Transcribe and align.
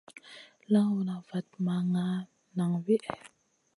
Lawna 0.71 1.15
vat 1.27 1.49
ma 1.65 1.75
nʼgaana 1.83 2.05
nang 2.57 2.73
wihè. 2.85 3.11